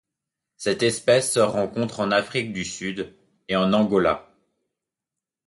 [0.57, 3.15] Cette espèce se rencontre en Afrique du Sud
[3.49, 4.33] et en Angola.